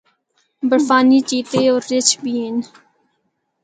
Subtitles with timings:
[0.69, 2.57] برفانی چیتے ہور رِچھ بھی ہن۔